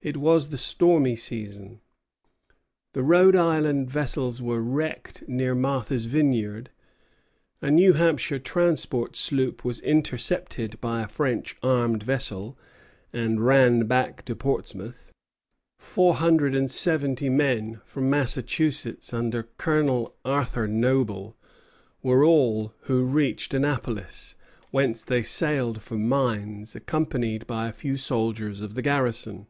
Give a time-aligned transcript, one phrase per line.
[0.00, 1.80] It was the stormy season.
[2.92, 6.70] The Rhode Island vessels were wrecked near Martha's Vineyard.
[7.60, 12.56] A New Hampshire transport sloop was intercepted by a French armed vessel,
[13.12, 15.10] and ran back to Portsmouth.
[15.80, 21.36] Four hundred and seventy men from Massachusetts, under Colonel Arthur Noble,
[22.04, 24.36] were all who reached Annapolis,
[24.70, 29.48] whence they sailed for Mines, accompanied by a few soldiers of the garrison.